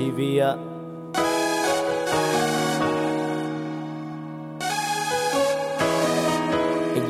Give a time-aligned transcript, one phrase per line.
[0.00, 0.40] ജീവിയ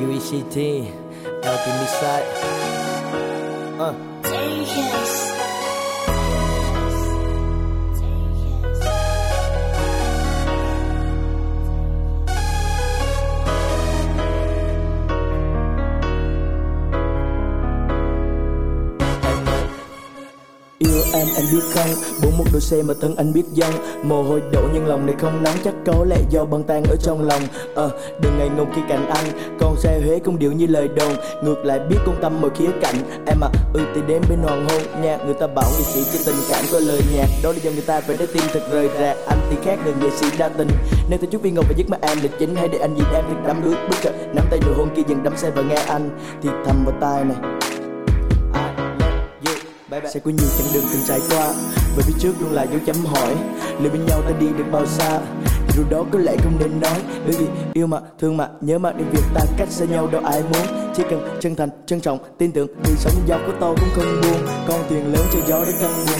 [0.05, 0.57] UECT
[1.47, 2.29] helping me side.
[3.79, 3.93] Uh.
[4.23, 5.30] Dangerous.
[20.85, 21.89] Yêu em anh biết không
[22.23, 23.71] Bốn một đôi xe mà thân anh biết dân
[24.03, 26.97] Mồ hôi đổ nhưng lòng này không nóng Chắc có lẽ do băng tan ở
[26.97, 27.43] trong lòng.
[27.75, 27.91] Ờ
[28.23, 29.57] đừng ngày ngùng khi cạnh anh.
[29.61, 31.13] Con xe Huế cũng điệu như lời đồn.
[31.45, 32.95] Ngược lại biết con tâm mọi khía cạnh.
[33.27, 35.19] Em à ừ thì đến bên hoàng hôn nha.
[35.25, 37.27] Người ta bảo nghệ sĩ cho tình cảm có lời nhạc.
[37.43, 39.17] Đó là do người ta phải trái tim thật rời rạc.
[39.27, 40.69] Anh thì khác người nghệ sĩ đa tình.
[41.09, 42.55] Nếu tôi chút viên ngọc và giấc mơ em lịch chính.
[42.57, 45.03] Hay để anh nhìn em thì đắm ướt bước chân Nắm tay nụ hôn kia
[45.09, 46.11] dần đắm say và nghe anh.
[46.43, 47.60] Thì thầm vào tai này
[49.91, 51.53] sẽ có nhiều chặng đường từng trải qua.
[51.97, 53.37] Và phía trước luôn là dấu chấm hỏi,
[53.81, 55.21] liệu bên nhau ta đi được bao xa?
[55.69, 57.03] Thì điều đó có lẽ không nên nói.
[57.25, 60.23] Bởi vì yêu mà, thương mà, nhớ mà đến việc ta cách xa nhau đâu
[60.25, 60.93] ai muốn.
[60.97, 64.21] Chỉ cần chân thành, trân trọng, tin tưởng, thì sống giàu có to cũng không
[64.23, 64.47] buồn.
[64.69, 66.19] con thuyền lớn cho gió để căng buồn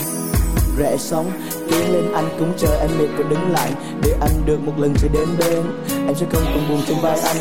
[0.79, 1.31] rẽ sóng,
[1.71, 3.73] tiến lên, anh cũng chờ em mệt và đứng lại.
[4.03, 5.63] Để anh được một lần sẽ đến bên.
[6.07, 7.37] Em sẽ không còn buồn trong vai anh.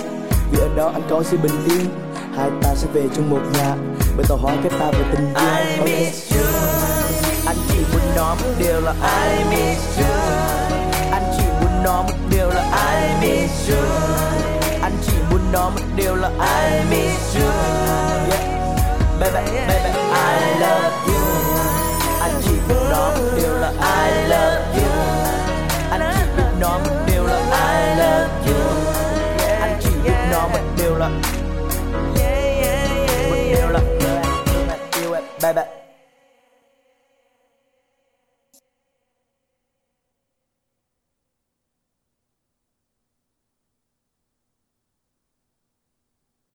[0.52, 1.86] Vì ở đó anh có sự bình yên
[2.40, 3.76] hai ta sẽ về chung một nhà.
[4.18, 6.46] Bởi tàu hóa kết ta về tình duyên I miss you.
[7.46, 10.06] Anh chỉ muốn nói một điều là I miss you.
[11.12, 13.78] Anh chỉ muốn nói một điều là I miss you.
[14.82, 17.52] Anh chỉ muốn nói một điều là I miss you.
[18.30, 18.44] Yeah.
[19.20, 21.20] Baby, baby, I love you.
[22.22, 24.90] Anh chỉ muốn nói một điều là I love you.
[25.92, 28.60] Anh chỉ muốn nói một điều là I love you.
[29.62, 31.20] Anh chỉ muốn nói một điều là một
[35.42, 35.89] 拜拜